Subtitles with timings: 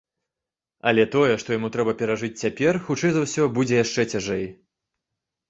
[0.91, 4.45] Але тое, што яму трэба перажыць цяпер, хутчэй за ўсё, будзе яшчэ цяжэй.